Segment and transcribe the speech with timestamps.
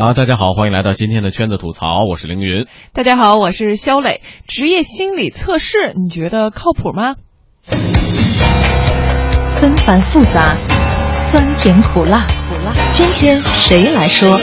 [0.00, 2.68] 好，大家好，欢迎来到今天的圈子吐槽，我是凌云。
[2.92, 4.22] 大家好，我是肖磊。
[4.46, 7.16] 职业心理测试，你觉得靠谱吗？
[9.54, 10.54] 纷繁复杂，
[11.18, 12.72] 酸甜苦辣，苦辣。
[12.92, 14.38] 今天谁来说？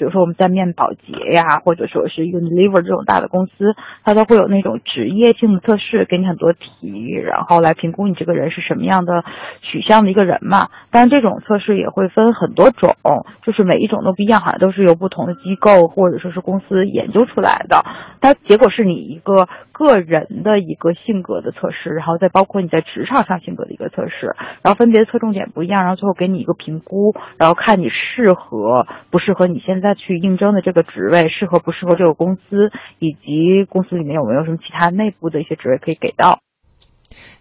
[0.00, 9.22] 比如说我们在面保洁呀，或者说是 Unilever 这种大的公司，它都会有那种职业性的测试，给你很多题，然后来评估你这个人是什么样的
[9.60, 10.70] 取向的一个人嘛。
[10.90, 12.96] 当然，这种测试也会分很多种，
[13.44, 17.84] 就是每一种都不一样，好像都是由不同的机构或者说是公司研究出来的。
[18.22, 29.89] 它结果是你一个个人的一个性格的测试，然后再包括你在职场上性格的一个测试，然后分别侧重点不一样，然后最后给你一个评估，然后看你适合不适合你现在。
[29.94, 36.40] 去应征的这个职位适合不适合这个公司，以及公司里面有没有什么其他内部的一些职位可以给到。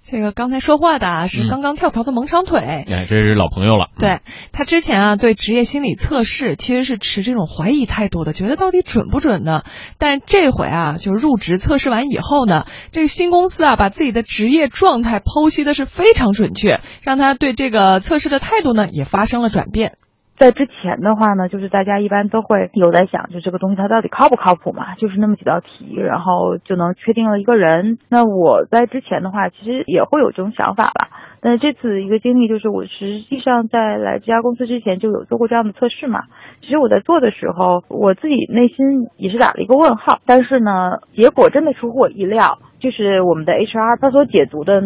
[0.02, 3.89] 这个刚才说话的啊，是刚刚跳槽的萌长腿，哎，这是老朋友了。
[3.99, 9.61] 对他之前啊，对职业心理测试其实是持这种怀疑态度的，觉得到底准不准呢？
[10.00, 19.97] 但这回啊，就是入职测试完以后呢，这个新公司啊，把自己的职业状态剖析的是非常准确，让他对这个测试的态度呢，也发生了转变。
[20.39, 24.95] 在之前的话呢，就是大家一般都会有在想，就这个东西它到底靠不靠谱嘛？
[24.95, 27.97] 就是那么几道题，然后就能确定了一个人。
[28.07, 31.09] 那我在之前的话，其实也会有这种想法吧。
[31.41, 36.21] 那这次一个经历就是，我实际上在来这家公司之前就有做过这样的测试嘛。
[36.61, 40.19] 其实我在做的时候，我自己内心也是打了一个问号。
[40.25, 42.59] 但是呢，结果真的出乎我意料。
[42.79, 44.81] 就是我们的 HR，他所解读的，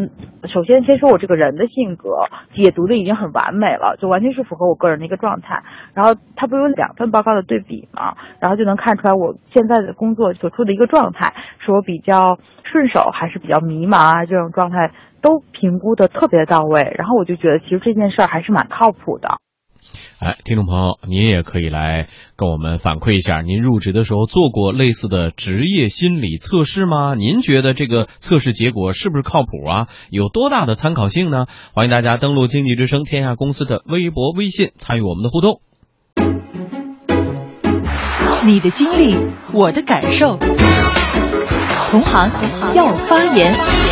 [0.51, 5.61] 首先先说我这个人的性格，解读的已经很完美了，就完全是符合我个人的一个状态。
[5.93, 14.25] 然后他不有两份报告的对比嘛，然后就能看出来我现在的工作所处的一个状态，是我比较顺手还是比较迷茫啊？
[14.25, 14.91] 这种状态
[15.23, 16.81] 都评估的特别到位。
[16.95, 19.39] 然后我就觉得其实这件事儿还是蛮靠谱的。
[20.19, 22.07] 哎，听众朋友，您也可以来
[22.37, 27.13] 跟我们反馈一下，您入职的时候做过类似的职业心理测试吗？
[27.17, 29.87] 您觉得这个测试结果是不是靠谱啊？
[30.09, 31.47] 有多大的参考性呢？
[31.73, 35.59] 欢迎大家登录经济之声天下公司的微博、微信，参与我们的互动。
[38.45, 39.15] 你的经历，
[39.53, 40.37] 我的感受，
[41.91, 42.29] 同行
[42.73, 43.82] 要发言。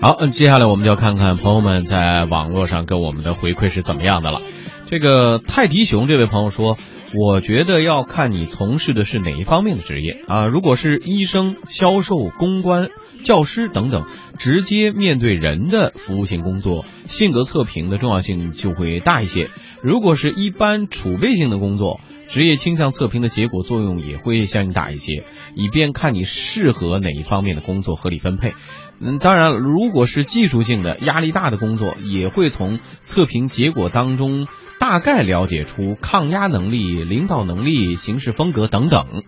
[0.00, 4.42] 好，嗯，接下来我们就要看看朋友们在网络上给我们的回馈是怎么样的了。
[4.86, 6.76] 这个泰迪熊这位朋友说
[7.16, 10.46] ：“我觉得要看你从事的是哪一方面的职业啊。
[10.46, 12.88] 如果是医生、销售、公关、
[13.22, 14.06] 教师等等，
[14.38, 19.48] 直接面对人的服务性工作，性格测评的重要性就会大一些。
[19.82, 25.24] 如果是一般储备性的工作，职业倾向测评的结果作用也会相应大一些，
[25.54, 28.54] 以便看你适合哪一方面的工作，合理分配。”
[29.00, 34.46] 嗯，当然，如果是技术性的、压力大的工作，也会从测评结果当中
[34.86, 39.22] 大概了解出抗压能力、领导能力、行事风格等等。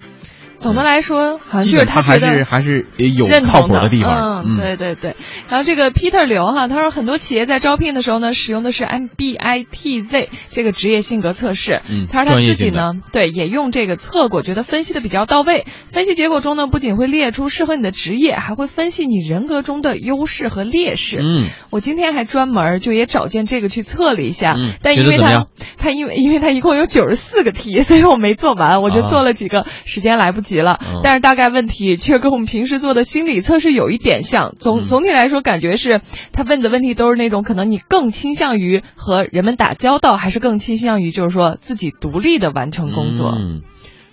[0.56, 4.44] 总的来说，好像就是他还是还是有靠谱的地方。
[4.46, 5.14] 嗯，对对对。
[5.48, 11.82] 然后这个 Peter 刘哈，他说很多企业在招聘的时候呢，使用的是 MBITZ 这个职业性格测试。
[11.88, 15.66] 嗯，他说他自己呢，对也用这个测过，觉得分析的比较到位。
[15.92, 21.20] 分析结果中呢，不仅会列出适合你的职业，还会分析你人格中的优势和劣势。
[21.20, 24.54] 嗯，我今天还专门就也找见这个去测了一下。
[24.56, 25.46] 嗯，但因为他
[25.76, 30.45] 他因为因为他一共有九十四个题，所以我没做完，我就做了几个，时间来不及。
[30.46, 34.54] 急了，但是大概问题却跟我们平时做的心理测试有一点像。
[34.58, 36.00] 总总体来说，感觉是
[36.32, 43.30] 他问的问题都是那种可能你更倾向于和人们打交道，还是更倾向于就是说自己独立的完成工作。
[43.30, 43.62] 嗯，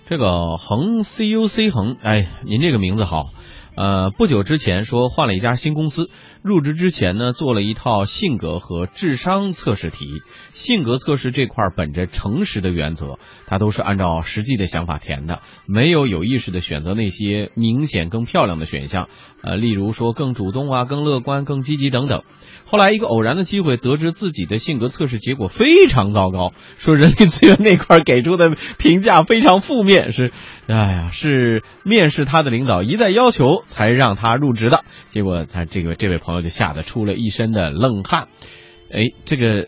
[0.08, 3.26] 这个恒 C U C 恒，哎，您这个名字好。
[3.76, 6.08] 呃，不久之前说换了一家新公司，
[6.42, 10.22] 入职之前呢，做了一套性格和智商测试题。
[10.52, 19.08] 性格测试这块本着诚实的原则，他都是按照实际的想法填的，没有有意识的选择那些明显更漂亮的选项。
[19.42, 22.22] 呃，例如说更主动啊、更乐观、更积极等等。
[22.64, 30.32] 后来一个偶然的机会，得知自己的性格测试结果非常糟糕，说人力资源那块给出的评价非常负面，是，
[30.66, 38.28] 哎呀，是面试他的领导一再要求才让他入职的，结果他这个这位朋友就吓得出了一身的冷汗。
[38.90, 39.66] 哎，这个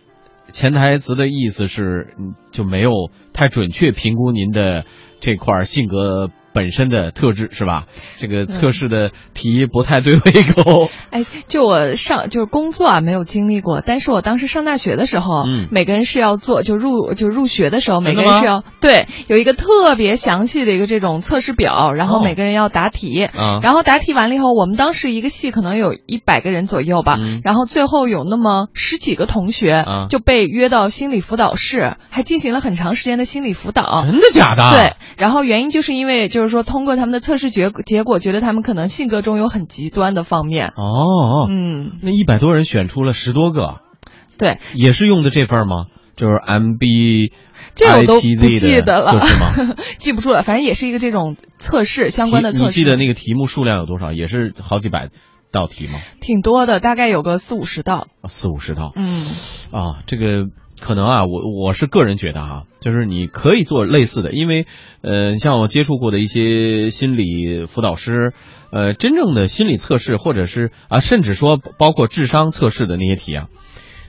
[0.48, 2.14] 潜台词的意思是
[2.52, 4.84] 就没有太准确评估您的
[5.20, 6.30] 这块性格。
[6.56, 7.84] 本身的特质是吧？
[8.16, 10.88] 这个测试的题不太对胃口。
[11.12, 34.06] 哎，就我上就是工作啊，没有经历过，但是我当时上大学的时候，嗯每个人是要做，就入就入学的时候，每个人是要对有一个特别详细的一个这种测试表，然后哦每个人要答题，啊然后答题完了以后，我们当时一个系可能有一百个人左右吧，嗯然后最后有那么十几个同学啊就被约到心理辅导室，还进行了很长时间的心理辅导。
[34.10, 34.70] 真的假的？
[34.70, 40.68] 对，然后原因就是因为就是说通过他们的测试结结果，觉得他们可能性格中有很极端的方面。
[40.68, 43.80] 哦，嗯，那一百多人选出了十多个，
[44.38, 45.86] 对，也是用的这份吗？
[46.16, 47.32] 就是 MB
[47.74, 49.20] 这我都不记得了？
[49.98, 52.64] 记不住了，反正也是一个这种测试相关的测试。
[52.64, 54.12] 你记得那个题目数量有多少？
[54.12, 55.10] 也是好几百
[55.52, 55.98] 道题吗？
[56.22, 58.06] 挺多的，大概有个四五十道。
[58.22, 58.92] 啊四五十道。
[58.96, 59.26] 嗯
[59.72, 60.44] 啊，这个
[60.80, 64.66] 可能啊，我我是个人觉得啊，就是你可以做类似的，因为
[65.02, 68.32] 呃，像我接触过的一些心理辅导师，
[68.70, 73.48] 呃，真正的心理测试或者是啊，甚至说包括智商测试的那些题啊，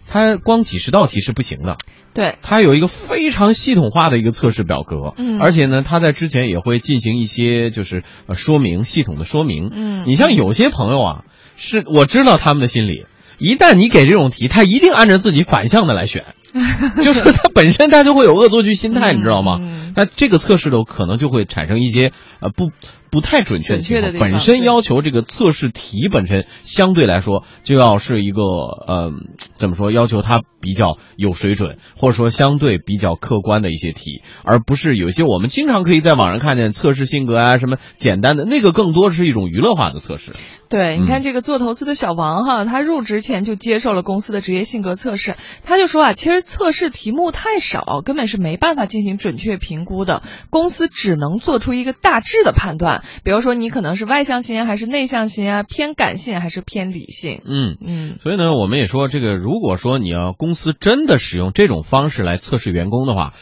[0.08, 1.78] 它光几十道题是不行的，
[2.14, 5.40] 对，它有一个非常系统化的一个测试表格，嗯。
[5.40, 10.04] 而且呢，它在之前也会进行一些就是呃说明系统的说明，嗯。
[10.06, 11.24] 你像有些朋友啊，
[11.56, 13.06] 是我知道他们的心理。
[13.40, 16.26] 一旦你给这种题，他一定按照自己反向的来选，
[17.04, 19.58] 就是他本身他就会有恶作剧心态，你知道吗？
[19.62, 22.70] 嗯那这个测试的可能就会产生一些呃不
[23.10, 24.20] 不太准确的情况。
[24.20, 29.12] 本身要求这个测试题本身相对来说就要是一个呃
[29.56, 40.34] 怎么说，要求它比较有水准，或者说相对比较客观的一些题，而不是有些我们经常可以在网上看见测试性格啊什么简单的那个，更多是一种娱乐化的测试。
[40.70, 57.42] 对，嗯你看这个做投资的小王哈，他入职前就接受了公司的职业性格测试，他就说啊，其实测试题目太少，根本是没办法进行准确评估的，公司只能做出一个大致的判断，比如说你可能是外向型还是内向型啊，偏感性还是偏理性。
[57.46, 57.78] 嗯。
[57.86, 63.34] 嗯所以呢，我们也说，这个如果说你要公司真的使用这种方式来测试员工的话，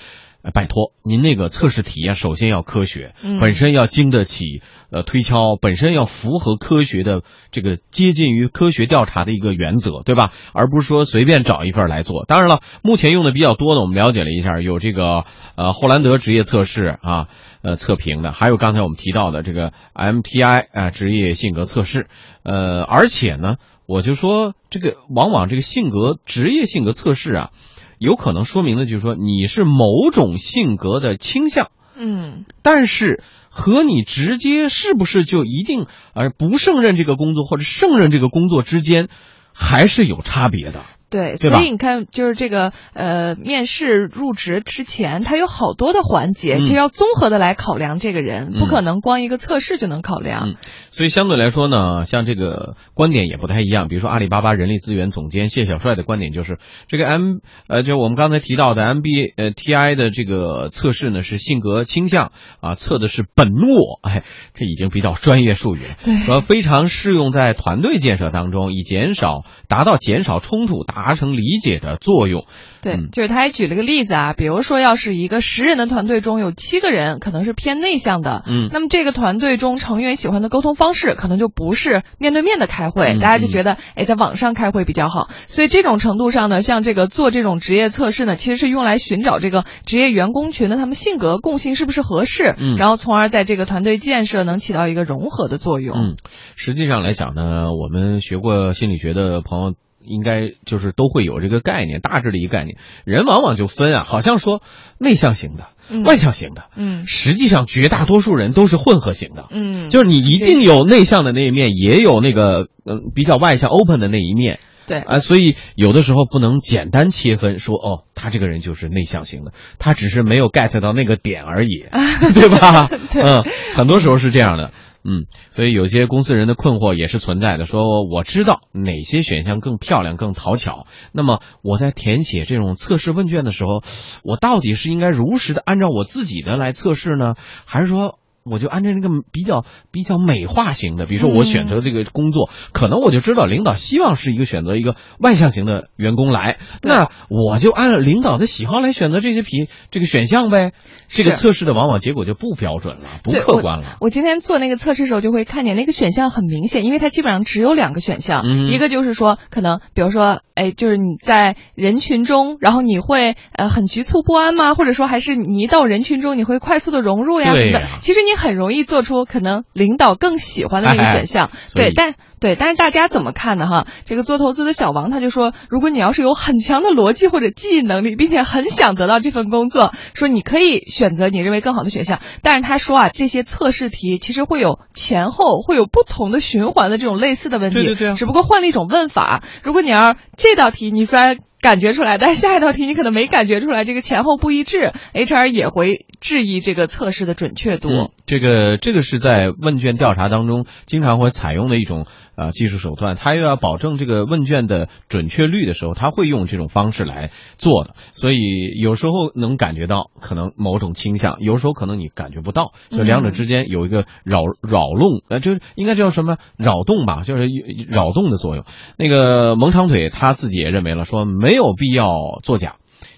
[0.46, 4.62] 呃拜托您那个测试体验，首先要科学，嗯本身要经得起
[4.92, 10.32] 呃推敲，本身要符合科学的这个接近于科学调查的一个原则，对吧？
[10.54, 12.26] 而不是说随便找一份来做。
[12.26, 15.26] 当然了，目前用的比较多的，我们了解了一下，有这个
[15.56, 17.28] 呃霍兰德职业测试啊，
[17.64, 22.08] 呃测评的，还有刚才我们提到的这个 MTI 啊职业性格测试，
[22.44, 23.56] 呃，而且呢。
[23.88, 27.52] 我就说，这个往往这个性格职业性格测试啊，
[27.98, 39.08] 有可能说明的就是说你是某种性格的倾向，嗯但是和你直接是不是就一定而不胜任这个工作或者胜任这个工作之间，
[39.54, 40.82] 还是有差别的。
[41.08, 50.50] 对，对所以你看，就是这个呃，面试入职之前，它有好多的环节，嗯其实要综合的来考量这个人，嗯不可能光一个测试就能考量。
[50.50, 50.56] 嗯
[50.96, 53.90] 所以相对来说呢，像这个观点也不太一样。
[53.90, 56.58] 比如说阿里巴巴人力资源总监谢小帅的观点就是，
[56.88, 62.32] 这个 M 呃，就我们刚才提到的 MBA 呃 TI 的这个测试呢是性格倾向
[62.62, 65.98] 啊，测的是本我，哎，这已经比较专业术语了。
[66.06, 72.46] 对说非常适用在团队建设当中，以减少达到减少冲突、达成理解的作用。
[72.82, 95.96] 对，嗯就是他还举了个例子啊，比如说要是一个十人的团队中有七个人可能是偏内向的，嗯那么这个团队中成员喜欢的沟通方式可能就不是面对面的开会，嗯大家就觉得哎在网上开会比较好，所以这种程度上呢，像这个做这种职业测试呢，其实是用来寻找这个职业员工群的他们性格共性是不是合适，嗯然后从而在这个团队建设能起到一个融合的作用。
[95.98, 96.16] 嗯，
[96.56, 99.74] 实际上来讲呢，我们学过心理学的朋友。
[100.08, 102.78] 应该就是都会有这个概念，大致的一个概念。
[103.06, 104.62] 人往往就分啊，好像说
[104.98, 109.46] 内向型的、嗯外向型的，嗯实际上绝大多数人都是混合型的。
[109.52, 115.00] 嗯，就是你一定有内向的那一面，也有那个嗯、比较外向 open 的那一面对。
[115.00, 121.86] 啊、所以有的时候不能简单切分说哦，他这个人就是内向型的，他只是没有 get 到那个点而已，
[122.34, 122.90] 对吧？
[123.14, 123.44] 嗯，
[123.76, 124.72] 很多时候是这样的。
[125.08, 127.66] 嗯，所以有些公司人的困惑也是存在的。
[127.66, 133.84] 说我知道哪些选项更漂亮、更讨巧，那么我在填写这种测试问卷的时候，
[134.24, 137.36] 我到底是应该如实的按照我自己的来测试呢，
[137.66, 138.18] 还是说？
[138.50, 150.74] 我就按照那个比较比较美化型的，比如说我选择这个工作，可能我就知道领导希望是一个选择一个外向型的员工来，那我就按领导的喜好来选择这些皮这个选项呗。
[151.08, 153.98] 这个测试的往往结果就不标准了，不客观了。
[154.02, 164.74] 我今天做那个测试的时候，就会看见那个选项很明显，因为它基本上只有两个选项，嗯一个就是说，可能比如说，哎，就是你在人群中，然后你会呃很局促不安吗？
[164.74, 167.86] 或者说，还是你一到人群中，你会快速的融入呀什么的？
[168.00, 171.50] 其实你你很容易做出可能领导更喜欢的那个选项。
[171.74, 173.66] 对，但对，但是大家怎么看呢？
[173.66, 182.20] 哈，这个做投资的小王他就说，如果你要是有很强的逻辑或者记忆能力，并且很想得到这份工作，说你可以选择你认为更好的选项。
[182.42, 189.42] 但是他说啊，这些测试题其实会有前后会有不同的循环的这种类似的问题，对对对，只不过换了一种问法。
[189.64, 191.38] 如果你要这道题你虽然。
[191.66, 197.90] 感觉出来，但是下一道题你可能没感觉出来，这个前后不一致，HR 也会质疑这个测试的准确度。
[198.28, 207.96] 这个这个是在问卷调查当中经常会采用的一种呃技术手段，他又要保证这个问卷的准确率的时候，他会用这种方式来做的。
[208.14, 208.40] 所以
[208.80, 217.50] 有时候能感觉到可能某种倾向，有时候可能你感觉不到，所以两者之间有一个扰扰弄，呃，就是应该叫什么扰动吧，就是
[217.90, 218.66] 扰动的作用。
[218.98, 221.26] 那个蒙长腿他自己也认为了，说。
[221.26, 222.76] 没有必要作假，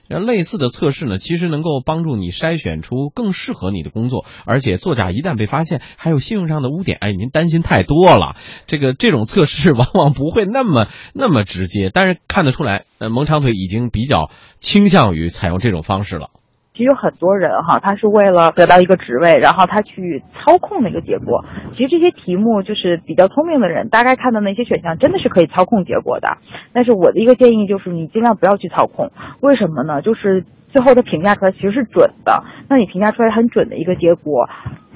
[0.07, 8.35] 类似的测试呢，其实能够帮助你筛选出更适合你的工作，而且作假一旦被发现，还有信用上的污点，哎，您担心太多了。
[8.65, 16.29] 这个这种测试往往不会那么 那么直接，但是看得出来，呃，蒙长腿已经比较倾向于采用这种方式了。
[16.77, 21.43] 其实有很多人哈，他是为了得到一个职位，然后他去操控那个结果。
[21.75, 26.37] 其实这些题目就是比较聪明的人，大概看到那些选项真的是可以操控结果的。
[26.73, 29.11] 但是我的一个建议就是，你尽量不要去操控。
[29.41, 30.03] 为什么呢？
[30.03, 32.43] 就是最后他评价出来其实是准的。
[32.69, 34.47] 那你评价出来很准的一个结果，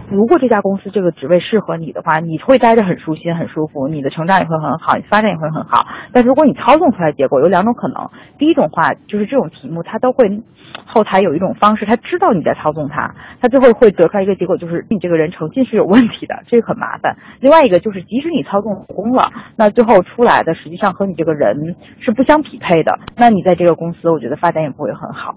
[0.10, 5.86] 如果这家公司这个职位适合你的话，你会待着很舒心、很舒服，你的成长也会很好，你发展也会很好。
[6.12, 8.10] 但如果你操纵出来结果，有两种可能。
[8.38, 10.42] 第一种话就是这种题目它都会。
[10.86, 17.16] 后台有一种方式，他知道你在操纵他，他最后会得出来一个结果，就是你这个人诚信是有问题的，这个很麻烦。
[17.42, 25.36] 另外一个就是，即使你操纵成功了，那最后出来的实际上和你这个人是不相匹配的，那你在这个公司，我觉得发展也不会很好。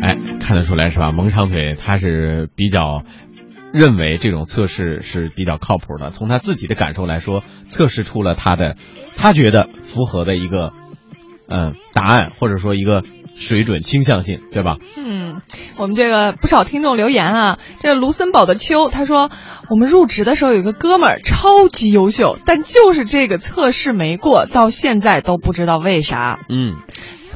[0.00, 1.12] 哎，看得出来是吧？
[1.12, 3.04] 蒙长腿他是比较
[3.72, 8.76] 认为这种测试是比较靠谱的，从他自己的感受来说，测试出了他的
[9.16, 10.72] 他觉得符合的一个。
[11.50, 13.00] 嗯，答案或者说一个
[13.34, 14.76] 水准倾向性，对吧？
[14.96, 15.40] 嗯，
[15.76, 19.30] 我们这个不少听众留言啊，这个卢森堡的秋他说，
[19.70, 26.40] 我们入职的时候有个哥们儿超级优秀，但就是这个测试没过，到现在都不知道为啥。
[26.48, 26.76] 嗯。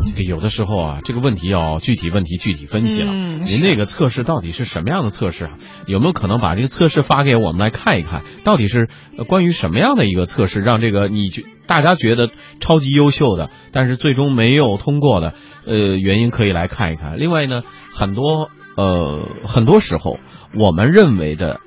[0.07, 3.13] 这个有的时候啊，这个问题要具体问题具体分析了。
[3.13, 5.53] 您那个测试到底是什么样的测试啊？
[5.87, 8.23] 有没有可能把这个测试发给我们来看一看？
[8.43, 8.89] 到底是
[9.29, 12.31] 关于什么样的一个测试，让这个你觉大家觉得
[12.61, 15.35] 超级优秀的，但是最终没有通过的，
[15.67, 17.19] 呃，原因可以来看一看。
[17.19, 20.19] 另外呢，很多呃很多时候
[20.55, 21.61] 我们认为的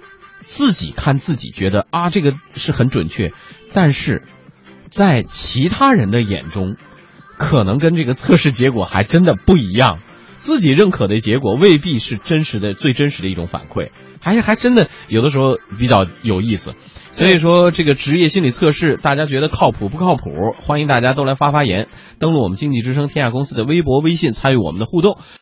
[0.44, 3.32] 自己看自己觉得啊这个是很准确，
[3.74, 4.24] 但是
[4.90, 6.76] 在其他人的眼中。
[7.38, 10.00] 可能跟这个测试结果还真的不一样，
[10.38, 13.90] 自己认可的结果未必是真实的、最真实的一种反馈，
[14.20, 16.76] 还是还真的有的时候比较有意思。
[17.14, 20.52] 所以说，这个职业心理测试，大家觉得靠谱不靠谱？
[20.52, 21.88] 欢迎大家都来发发言，
[22.20, 25.18] 登录我们经济之声天下公司的微博、微信，参与我们的互动。